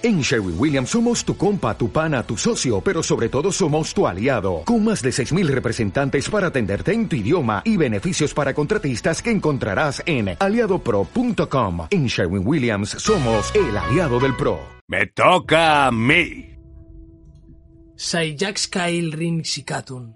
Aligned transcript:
En 0.00 0.20
Sherwin 0.20 0.54
Williams 0.56 0.90
somos 0.90 1.24
tu 1.24 1.36
compa, 1.36 1.76
tu 1.76 1.90
pana, 1.90 2.22
tu 2.22 2.36
socio, 2.36 2.80
pero 2.80 3.02
sobre 3.02 3.28
todo 3.28 3.50
somos 3.50 3.92
tu 3.92 4.06
aliado, 4.06 4.62
con 4.64 4.84
más 4.84 5.02
de 5.02 5.10
6.000 5.10 5.48
representantes 5.48 6.30
para 6.30 6.46
atenderte 6.46 6.92
en 6.92 7.08
tu 7.08 7.16
idioma 7.16 7.62
y 7.64 7.76
beneficios 7.76 8.32
para 8.32 8.54
contratistas 8.54 9.20
que 9.20 9.32
encontrarás 9.32 10.00
en 10.06 10.36
aliadopro.com. 10.38 11.88
En 11.90 12.06
Sherwin 12.06 12.46
Williams 12.46 12.90
somos 12.90 13.52
el 13.56 13.76
aliado 13.76 14.20
del 14.20 14.36
PRO. 14.36 14.60
Me 14.86 15.06
toca 15.08 15.88
a 15.88 15.90
mí. 15.90 16.54
Saiyaks 17.96 18.68
Kail 18.68 19.10
Rin 19.10 19.42
Shikatun 19.42 20.14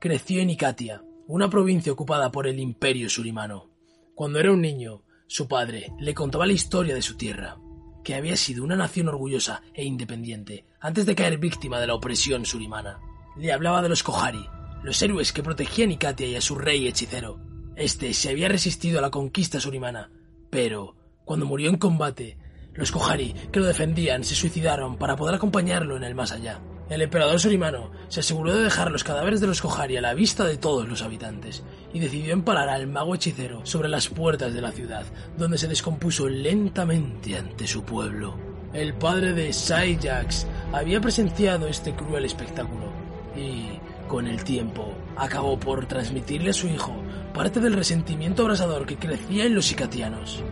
creció 0.00 0.40
en 0.40 0.50
Ikatia, 0.50 1.04
una 1.28 1.48
provincia 1.48 1.92
ocupada 1.92 2.32
por 2.32 2.48
el 2.48 2.58
Imperio 2.58 3.08
Surimano. 3.08 3.70
Cuando 4.16 4.40
era 4.40 4.50
un 4.50 4.60
niño, 4.60 5.04
su 5.28 5.46
padre 5.46 5.92
le 6.00 6.14
contaba 6.14 6.46
la 6.46 6.52
historia 6.52 6.96
de 6.96 7.02
su 7.02 7.16
tierra 7.16 7.58
que 8.04 8.14
había 8.14 8.36
sido 8.36 8.62
una 8.62 8.76
nación 8.76 9.08
orgullosa 9.08 9.62
e 9.72 9.84
independiente 9.84 10.64
antes 10.78 11.06
de 11.06 11.14
caer 11.14 11.38
víctima 11.38 11.80
de 11.80 11.88
la 11.88 11.94
opresión 11.94 12.44
surimana. 12.44 13.00
Le 13.36 13.52
hablaba 13.52 13.82
de 13.82 13.88
los 13.88 14.02
Kohari, 14.02 14.46
los 14.84 15.02
héroes 15.02 15.32
que 15.32 15.42
protegían 15.42 15.90
a 15.90 16.22
y 16.22 16.36
a 16.36 16.40
su 16.40 16.54
rey 16.54 16.86
hechicero. 16.86 17.40
Este 17.74 18.14
se 18.14 18.30
había 18.30 18.48
resistido 18.48 18.98
a 18.98 19.02
la 19.02 19.10
conquista 19.10 19.58
surimana, 19.58 20.10
pero, 20.50 20.94
cuando 21.24 21.46
murió 21.46 21.70
en 21.70 21.78
combate, 21.78 22.38
los 22.74 22.92
Kohari 22.92 23.34
que 23.50 23.58
lo 23.58 23.66
defendían 23.66 24.22
se 24.22 24.34
suicidaron 24.34 24.96
para 24.96 25.16
poder 25.16 25.34
acompañarlo 25.34 25.96
en 25.96 26.04
el 26.04 26.14
más 26.14 26.30
allá. 26.30 26.60
El 26.90 27.00
emperador 27.00 27.40
surimano 27.40 27.90
se 28.08 28.20
aseguró 28.20 28.54
de 28.54 28.64
dejar 28.64 28.90
los 28.90 29.04
cadáveres 29.04 29.40
de 29.40 29.46
los 29.46 29.62
Kohari 29.62 29.96
a 29.96 30.02
la 30.02 30.12
vista 30.12 30.44
de 30.44 30.58
todos 30.58 30.86
los 30.86 31.00
habitantes 31.00 31.62
y 31.94 31.98
decidió 31.98 32.34
empalar 32.34 32.68
al 32.68 32.86
mago 32.86 33.14
hechicero 33.14 33.64
sobre 33.64 33.88
las 33.88 34.08
puertas 34.08 34.52
de 34.52 34.60
la 34.60 34.70
ciudad, 34.70 35.06
donde 35.38 35.56
se 35.56 35.66
descompuso 35.66 36.28
lentamente 36.28 37.38
ante 37.38 37.66
su 37.66 37.84
pueblo. 37.84 38.36
El 38.74 38.92
padre 38.92 39.32
de 39.32 39.50
Saiyaks 39.54 40.46
había 40.72 41.00
presenciado 41.00 41.68
este 41.68 41.94
cruel 41.94 42.26
espectáculo 42.26 42.92
y, 43.34 43.78
con 44.06 44.26
el 44.26 44.44
tiempo, 44.44 44.92
acabó 45.16 45.58
por 45.58 45.86
transmitirle 45.86 46.50
a 46.50 46.54
su 46.54 46.68
hijo 46.68 46.94
parte 47.32 47.60
del 47.60 47.72
resentimiento 47.72 48.42
abrasador 48.42 48.84
que 48.84 48.98
crecía 48.98 49.46
en 49.46 49.54
los 49.54 49.64
sicatianos. 49.64 50.42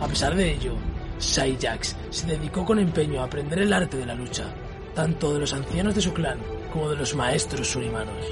A 0.00 0.08
pesar 0.08 0.34
de 0.34 0.50
ello, 0.50 0.72
Saiyaks 1.18 1.94
se 2.08 2.26
dedicó 2.26 2.64
con 2.64 2.78
empeño 2.78 3.20
a 3.20 3.24
aprender 3.24 3.58
el 3.58 3.72
arte 3.72 3.98
de 3.98 4.06
la 4.06 4.14
lucha 4.14 4.46
tanto 4.94 5.34
de 5.34 5.40
los 5.40 5.52
ancianos 5.52 5.94
de 5.94 6.00
su 6.00 6.12
clan 6.12 6.38
como 6.72 6.90
de 6.90 6.96
los 6.96 7.14
maestros 7.14 7.68
surimanos. 7.68 8.24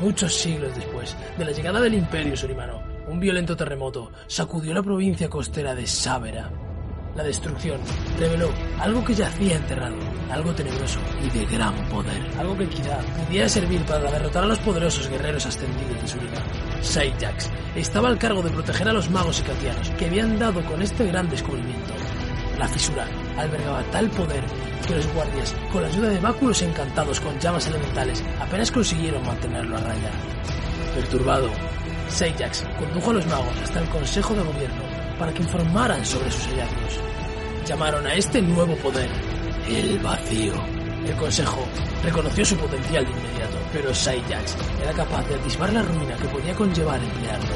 Muchos 0.00 0.34
siglos 0.34 0.74
después 0.74 1.16
de 1.38 1.44
la 1.44 1.52
llegada 1.52 1.80
del 1.80 1.94
imperio 1.94 2.36
surimano, 2.36 2.82
un 3.08 3.20
violento 3.20 3.56
terremoto 3.56 4.10
sacudió 4.26 4.74
la 4.74 4.82
provincia 4.82 5.28
costera 5.28 5.74
de 5.74 5.86
Sabera. 5.86 6.50
La 7.14 7.22
destrucción 7.22 7.80
reveló 8.18 8.50
algo 8.80 9.04
que 9.04 9.14
yacía 9.14 9.56
enterrado, 9.56 9.94
algo 10.30 10.52
tenebroso 10.52 10.98
y 11.24 11.30
de 11.38 11.46
gran 11.46 11.74
poder, 11.88 12.20
algo 12.38 12.56
que 12.58 12.68
quizá 12.68 12.98
pudiera 13.24 13.48
servir 13.48 13.84
para 13.84 14.10
derrotar 14.10 14.42
a 14.42 14.48
los 14.48 14.58
poderosos 14.58 15.08
guerreros 15.08 15.46
ascendidos 15.46 16.02
de 16.02 16.08
Surinam. 16.08 16.42
Saiyaks 16.82 17.50
estaba 17.76 18.08
al 18.08 18.18
cargo 18.18 18.42
de 18.42 18.50
proteger 18.50 18.88
a 18.88 18.92
los 18.92 19.08
magos 19.10 19.40
icatianos 19.40 19.90
que 19.90 20.06
habían 20.06 20.38
dado 20.40 20.64
con 20.64 20.82
este 20.82 21.06
gran 21.06 21.30
descubrimiento. 21.30 21.92
La 22.58 22.66
fisura 22.66 23.06
albergaba 23.36 23.82
tal 23.90 24.08
poder 24.10 24.44
que 24.86 24.94
los 24.94 25.12
guardias, 25.14 25.54
con 25.72 25.82
la 25.82 25.88
ayuda 25.88 26.08
de 26.08 26.20
báculos 26.20 26.62
encantados 26.62 27.20
con 27.20 27.38
llamas 27.38 27.66
elementales, 27.66 28.22
apenas 28.40 28.70
consiguieron 28.70 29.24
mantenerlo 29.24 29.76
a 29.76 29.80
raya. 29.80 30.10
Perturbado, 30.94 31.50
Seijax 32.08 32.64
condujo 32.78 33.10
a 33.10 33.14
los 33.14 33.26
magos 33.26 33.56
hasta 33.62 33.80
el 33.80 33.88
Consejo 33.88 34.34
de 34.34 34.42
Gobierno 34.42 34.82
para 35.18 35.32
que 35.32 35.42
informaran 35.42 36.04
sobre 36.04 36.30
sus 36.30 36.46
hallazgos. 36.48 37.00
Llamaron 37.66 38.06
a 38.06 38.14
este 38.14 38.42
nuevo 38.42 38.76
poder 38.76 39.08
el 39.68 39.98
vacío. 40.00 40.54
El 41.06 41.16
Consejo 41.16 41.64
reconoció 42.02 42.44
su 42.44 42.56
potencial 42.56 43.04
de 43.04 43.10
inmediato, 43.10 43.58
pero 43.72 43.94
Saiyax 43.94 44.56
era 44.82 44.92
capaz 44.92 45.26
de 45.28 45.34
atisbar 45.34 45.72
la 45.72 45.82
ruina 45.82 46.16
que 46.16 46.28
podía 46.28 46.54
conllevar 46.54 47.00
emplearlo. 47.02 47.54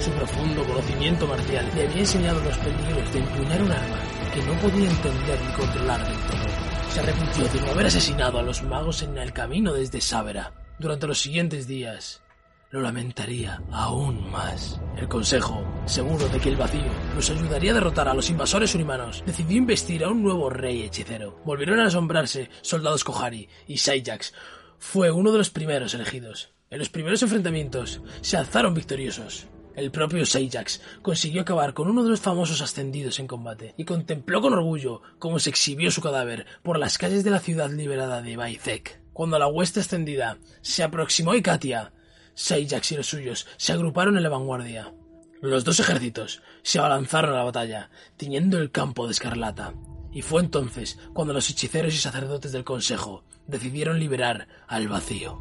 Su 0.00 0.10
profundo 0.12 0.64
conocimiento 0.64 1.26
marcial 1.26 1.68
le 1.74 1.86
había 1.86 2.00
enseñado 2.00 2.40
los 2.44 2.56
peligros 2.58 3.12
de 3.12 3.18
empuñar 3.18 3.62
un 3.62 3.72
arma 3.72 3.98
que 4.30 4.42
no 4.42 4.52
podía 4.60 4.90
entender 4.90 5.40
ni 5.40 5.52
controlar 5.52 6.06
del 6.06 6.18
todo. 6.26 6.48
Se 6.90 7.00
arrepintió 7.00 7.48
de 7.48 7.60
no 7.60 7.70
haber 7.72 7.86
asesinado 7.86 8.38
a 8.38 8.42
los 8.42 8.62
magos 8.62 9.02
en 9.02 9.16
el 9.18 9.32
camino 9.32 9.72
desde 9.72 10.00
Sávera. 10.00 10.52
Durante 10.78 11.06
los 11.06 11.20
siguientes 11.20 11.66
días, 11.66 12.22
lo 12.70 12.80
lamentaría 12.80 13.62
aún 13.72 14.30
más. 14.30 14.80
El 14.96 15.08
Consejo, 15.08 15.64
seguro 15.86 16.28
de 16.28 16.38
que 16.38 16.50
el 16.50 16.56
vacío 16.56 16.92
los 17.14 17.30
ayudaría 17.30 17.70
a 17.70 17.74
derrotar 17.74 18.08
a 18.08 18.14
los 18.14 18.30
invasores 18.30 18.74
unimanos, 18.74 19.22
decidió 19.26 19.56
investir 19.56 20.04
a 20.04 20.10
un 20.10 20.22
nuevo 20.22 20.50
rey 20.50 20.82
hechicero. 20.82 21.40
Volvieron 21.44 21.80
a 21.80 21.86
asombrarse 21.86 22.50
soldados 22.60 23.04
Kohari 23.04 23.48
y 23.66 23.78
Saijax 23.78 24.34
fue 24.78 25.10
uno 25.10 25.32
de 25.32 25.38
los 25.38 25.50
primeros 25.50 25.94
elegidos. 25.94 26.50
En 26.70 26.78
los 26.78 26.90
primeros 26.90 27.22
enfrentamientos 27.22 28.02
se 28.20 28.36
alzaron 28.36 28.74
victoriosos. 28.74 29.48
El 29.78 29.92
propio 29.92 30.26
Seijax 30.26 30.80
consiguió 31.02 31.42
acabar 31.42 31.72
con 31.72 31.88
uno 31.88 32.02
de 32.02 32.10
los 32.10 32.18
famosos 32.18 32.60
ascendidos 32.62 33.20
en 33.20 33.28
combate 33.28 33.74
y 33.76 33.84
contempló 33.84 34.40
con 34.40 34.52
orgullo 34.52 35.02
cómo 35.20 35.38
se 35.38 35.50
exhibió 35.50 35.92
su 35.92 36.02
cadáver 36.02 36.46
por 36.64 36.80
las 36.80 36.98
calles 36.98 37.22
de 37.22 37.30
la 37.30 37.38
ciudad 37.38 37.70
liberada 37.70 38.20
de 38.20 38.36
Baizek. 38.36 39.00
Cuando 39.12 39.38
la 39.38 39.46
hueste 39.46 39.78
extendida 39.78 40.38
se 40.62 40.82
aproximó 40.82 41.30
a 41.30 41.36
Ikatia, 41.36 41.92
Seijax 42.34 42.90
y 42.90 42.96
los 42.96 43.06
suyos 43.06 43.46
se 43.56 43.72
agruparon 43.72 44.16
en 44.16 44.24
la 44.24 44.30
vanguardia. 44.30 44.92
Los 45.40 45.62
dos 45.62 45.78
ejércitos 45.78 46.42
se 46.62 46.80
abalanzaron 46.80 47.30
a 47.30 47.36
la 47.36 47.44
batalla, 47.44 47.88
tiñendo 48.16 48.58
el 48.58 48.72
campo 48.72 49.06
de 49.06 49.12
escarlata. 49.12 49.74
Y 50.10 50.22
fue 50.22 50.40
entonces 50.40 50.98
cuando 51.12 51.32
los 51.34 51.48
hechiceros 51.50 51.94
y 51.94 51.98
sacerdotes 51.98 52.50
del 52.50 52.64
Consejo 52.64 53.22
decidieron 53.46 54.00
liberar 54.00 54.48
al 54.66 54.88
vacío. 54.88 55.38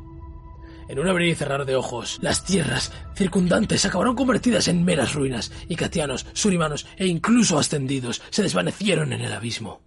En 0.90 1.00
un 1.00 1.08
abrir 1.08 1.30
y 1.30 1.36
cerrar 1.36 1.66
de 1.66 1.76
ojos, 1.76 2.18
las 2.22 2.44
tierras 2.44 2.92
circundantes 3.16 3.86
acabaron 3.86 4.16
convertidas 4.16 4.68
en 4.68 4.86
meras 4.86 5.14
ruinas, 5.14 5.52
y 5.68 5.76
catianos, 5.76 6.26
surimanos 6.34 6.86
e 6.98 7.08
incluso 7.08 7.60
ascendidos 7.60 8.22
se 8.30 8.44
desvanecieron 8.44 9.14
en 9.14 9.22
el 9.22 9.34
abismo. 9.34 9.82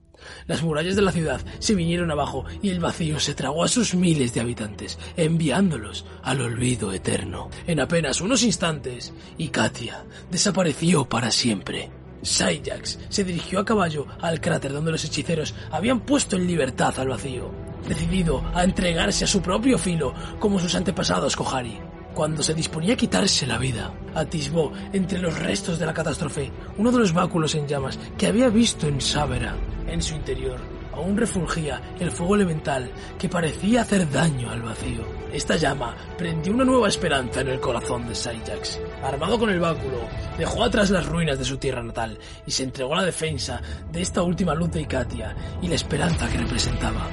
Las 0.46 0.62
murallas 0.62 0.96
de 0.96 1.02
la 1.02 1.12
ciudad 1.12 1.40
se 1.58 1.74
vinieron 1.74 2.10
abajo 2.10 2.44
y 2.62 2.70
el 2.70 2.80
vacío 2.80 3.18
se 3.20 3.34
tragó 3.34 3.64
a 3.64 3.68
sus 3.68 3.94
miles 3.94 4.34
de 4.34 4.40
habitantes, 4.40 4.98
enviándolos 5.16 6.04
al 6.22 6.40
olvido 6.42 6.92
eterno. 6.92 7.50
En 7.66 7.80
apenas 7.80 8.20
unos 8.20 8.42
instantes, 8.42 9.12
Icatia 9.38 10.04
desapareció 10.30 11.08
para 11.08 11.30
siempre. 11.30 11.90
Saijax 12.22 12.98
se 13.08 13.24
dirigió 13.24 13.60
a 13.60 13.64
caballo 13.64 14.06
al 14.20 14.40
cráter 14.40 14.72
donde 14.72 14.92
los 14.92 15.04
hechiceros 15.04 15.54
habían 15.70 16.00
puesto 16.00 16.36
en 16.36 16.46
libertad 16.46 16.98
al 16.98 17.08
vacío, 17.08 17.50
decidido 17.86 18.42
a 18.54 18.64
entregarse 18.64 19.24
a 19.24 19.28
su 19.28 19.40
propio 19.42 19.78
filo 19.78 20.14
como 20.38 20.58
sus 20.58 20.74
antepasados 20.74 21.36
Kohari. 21.36 21.80
Cuando 22.14 22.42
se 22.42 22.54
disponía 22.54 22.94
a 22.94 22.96
quitarse 22.96 23.46
la 23.46 23.58
vida, 23.58 23.94
atisbó 24.14 24.72
entre 24.92 25.18
los 25.18 25.38
restos 25.38 25.78
de 25.78 25.86
la 25.86 25.94
catástrofe 25.94 26.50
uno 26.76 26.90
de 26.90 26.98
los 26.98 27.12
báculos 27.12 27.54
en 27.54 27.68
llamas 27.68 27.98
que 28.18 28.26
había 28.26 28.48
visto 28.48 28.88
en 28.88 29.00
Sávera. 29.00 29.54
En 29.86 30.02
su 30.02 30.14
interior 30.14 30.60
aún 31.00 31.16
refulgía 31.16 31.80
el 31.98 32.10
fuego 32.10 32.36
elemental 32.36 32.90
que 33.18 33.28
parecía 33.28 33.82
hacer 33.82 34.10
daño 34.10 34.50
al 34.50 34.62
vacío. 34.62 35.04
Esta 35.32 35.56
llama 35.56 35.94
prendió 36.18 36.52
una 36.52 36.64
nueva 36.64 36.88
esperanza 36.88 37.40
en 37.40 37.48
el 37.48 37.60
corazón 37.60 38.06
de 38.08 38.14
Saijax. 38.14 38.80
Armado 39.02 39.38
con 39.38 39.50
el 39.50 39.60
báculo, 39.60 40.00
dejó 40.36 40.64
atrás 40.64 40.90
las 40.90 41.06
ruinas 41.06 41.38
de 41.38 41.44
su 41.44 41.56
tierra 41.56 41.82
natal 41.82 42.18
y 42.46 42.50
se 42.50 42.64
entregó 42.64 42.94
a 42.94 42.98
la 42.98 43.04
defensa 43.04 43.60
de 43.90 44.02
esta 44.02 44.22
última 44.22 44.54
luz 44.54 44.70
de 44.72 44.82
Ikatia 44.82 45.34
y 45.62 45.68
la 45.68 45.76
esperanza 45.76 46.28
que 46.28 46.38
representaba. 46.38 47.08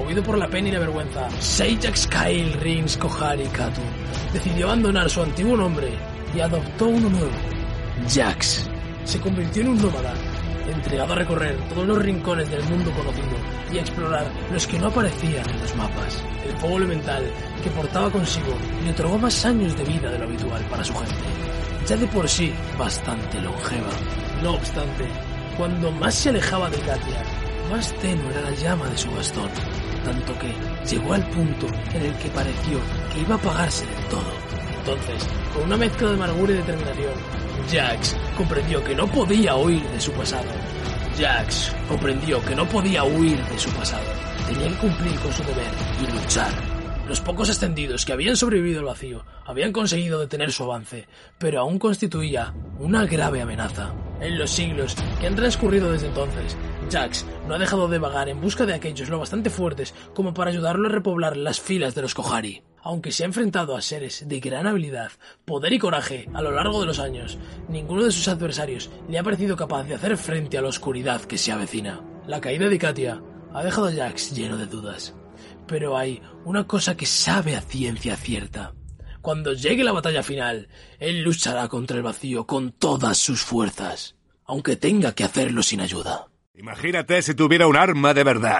Movido 0.00 0.22
por 0.22 0.38
la 0.38 0.48
pena 0.48 0.68
y 0.68 0.72
la 0.72 0.78
vergüenza, 0.78 1.28
Seijax 1.40 2.06
Kail 2.06 2.54
Rins 2.54 2.96
Kohari 2.96 3.44
Katu 3.48 3.82
decidió 4.32 4.68
abandonar 4.68 5.10
su 5.10 5.20
antiguo 5.20 5.54
nombre 5.58 5.92
y 6.34 6.40
adoptó 6.40 6.88
uno 6.88 7.10
nuevo, 7.10 7.30
Jax. 8.08 8.66
Se 9.04 9.20
convirtió 9.20 9.60
en 9.60 9.68
un 9.68 9.82
nómada 9.82 10.14
entregado 10.66 11.12
a 11.12 11.16
recorrer 11.16 11.54
todos 11.68 11.86
los 11.86 11.98
rincones 11.98 12.50
del 12.50 12.64
mundo 12.64 12.90
conocido 12.92 13.36
y 13.70 13.76
a 13.76 13.80
explorar 13.82 14.26
los 14.50 14.66
que 14.66 14.78
no 14.78 14.86
aparecían 14.86 15.48
en 15.50 15.60
los 15.60 15.76
mapas. 15.76 16.24
El 16.46 16.56
fuego 16.56 16.78
elemental 16.78 17.22
que 17.62 17.70
portaba 17.70 18.10
consigo 18.10 18.56
le 18.82 18.90
otorgó 18.92 19.18
más 19.18 19.44
años 19.44 19.76
de 19.76 19.84
vida 19.84 20.10
de 20.10 20.18
lo 20.18 20.24
habitual 20.24 20.64
para 20.70 20.82
su 20.82 20.94
gente, 20.94 21.14
ya 21.86 21.96
de 21.96 22.06
por 22.06 22.26
sí 22.26 22.54
bastante 22.78 23.38
longeva. 23.42 23.90
No 24.42 24.54
obstante, 24.54 25.06
cuando 25.58 25.92
más 25.92 26.14
se 26.14 26.30
alejaba 26.30 26.70
de 26.70 26.78
Katia, 26.78 27.22
más 27.70 27.92
tenue 27.98 28.30
era 28.30 28.40
la 28.40 28.50
llama 28.52 28.88
de 28.88 28.96
su 28.96 29.10
bastón, 29.10 29.50
tanto 30.04 30.38
que 30.38 30.54
llegó 30.88 31.14
al 31.14 31.28
punto 31.30 31.66
en 31.94 32.02
el 32.02 32.14
que 32.18 32.28
pareció 32.30 32.78
que 33.12 33.20
iba 33.20 33.34
a 33.34 33.38
apagarse 33.38 33.86
del 33.86 34.04
todo. 34.06 34.32
Entonces, 34.78 35.28
con 35.54 35.64
una 35.64 35.76
mezcla 35.76 36.08
de 36.08 36.14
amargura 36.14 36.52
y 36.52 36.56
determinación, 36.56 37.14
Jax 37.70 38.16
comprendió 38.36 38.82
que 38.82 38.94
no 38.94 39.06
podía 39.06 39.56
huir 39.56 39.82
de 39.82 40.00
su 40.00 40.12
pasado. 40.12 40.48
Jax 41.18 41.74
comprendió 41.88 42.42
que 42.44 42.54
no 42.54 42.66
podía 42.66 43.04
huir 43.04 43.38
de 43.44 43.58
su 43.58 43.70
pasado. 43.70 44.06
Tenía 44.46 44.68
que 44.68 44.76
cumplir 44.76 45.14
con 45.20 45.32
su 45.32 45.42
deber 45.42 45.70
y 46.02 46.12
luchar. 46.12 46.50
Los 47.06 47.20
pocos 47.20 47.50
ascendidos 47.50 48.04
que 48.04 48.12
habían 48.12 48.36
sobrevivido 48.36 48.78
al 48.78 48.86
vacío 48.86 49.24
habían 49.44 49.72
conseguido 49.72 50.20
detener 50.20 50.52
su 50.52 50.62
avance, 50.62 51.08
pero 51.38 51.60
aún 51.60 51.78
constituía 51.78 52.54
una 52.78 53.04
grave 53.04 53.42
amenaza. 53.42 53.92
En 54.20 54.38
los 54.38 54.50
siglos 54.50 54.94
que 55.20 55.26
han 55.26 55.34
transcurrido 55.34 55.90
desde 55.90 56.06
entonces, 56.06 56.56
Jax 56.90 57.24
no 57.46 57.54
ha 57.54 57.58
dejado 57.58 57.86
de 57.86 57.98
vagar 57.98 58.28
en 58.28 58.40
busca 58.40 58.66
de 58.66 58.74
aquellos 58.74 59.08
lo 59.08 59.20
bastante 59.20 59.48
fuertes 59.48 59.94
como 60.12 60.34
para 60.34 60.50
ayudarlo 60.50 60.88
a 60.88 60.90
repoblar 60.90 61.36
las 61.36 61.60
filas 61.60 61.94
de 61.94 62.02
los 62.02 62.14
Kohari. 62.14 62.62
Aunque 62.82 63.12
se 63.12 63.22
ha 63.22 63.26
enfrentado 63.26 63.76
a 63.76 63.82
seres 63.82 64.26
de 64.26 64.40
gran 64.40 64.66
habilidad, 64.66 65.12
poder 65.44 65.72
y 65.72 65.78
coraje 65.78 66.28
a 66.34 66.42
lo 66.42 66.50
largo 66.50 66.80
de 66.80 66.86
los 66.86 66.98
años, 66.98 67.38
ninguno 67.68 68.04
de 68.04 68.10
sus 68.10 68.26
adversarios 68.26 68.90
le 69.08 69.18
ha 69.18 69.22
parecido 69.22 69.54
capaz 69.54 69.84
de 69.84 69.94
hacer 69.94 70.16
frente 70.16 70.58
a 70.58 70.62
la 70.62 70.68
oscuridad 70.68 71.20
que 71.22 71.38
se 71.38 71.52
avecina. 71.52 72.00
La 72.26 72.40
caída 72.40 72.68
de 72.68 72.78
Katia 72.78 73.22
ha 73.52 73.62
dejado 73.62 73.86
a 73.86 73.92
Jax 73.92 74.34
lleno 74.34 74.56
de 74.56 74.66
dudas. 74.66 75.14
Pero 75.68 75.96
hay 75.96 76.20
una 76.44 76.66
cosa 76.66 76.96
que 76.96 77.06
sabe 77.06 77.54
a 77.54 77.60
ciencia 77.60 78.16
cierta. 78.16 78.74
Cuando 79.20 79.52
llegue 79.52 79.84
la 79.84 79.92
batalla 79.92 80.22
final, 80.22 80.68
él 80.98 81.22
luchará 81.22 81.68
contra 81.68 81.98
el 81.98 82.02
vacío 82.02 82.46
con 82.46 82.72
todas 82.72 83.18
sus 83.18 83.42
fuerzas, 83.42 84.16
aunque 84.46 84.76
tenga 84.76 85.12
que 85.12 85.24
hacerlo 85.24 85.62
sin 85.62 85.80
ayuda. 85.80 86.29
Imagínate 86.60 87.22
si 87.22 87.34
tuviera 87.34 87.66
un 87.66 87.74
arma 87.74 88.12
de 88.12 88.22
verdad. 88.22 88.58